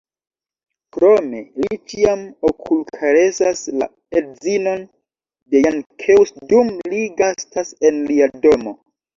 Krome, 0.95 1.41
li 1.63 1.77
ĉiam 1.91 2.23
okulkaresas 2.51 3.61
la 3.83 3.89
edzinon 4.21 4.83
de 5.53 5.63
Jankeus 5.67 6.35
dum 6.55 6.75
li 6.95 7.05
gastas 7.23 7.75
en 7.91 8.05
lia 8.11 8.33
domo. 8.49 8.79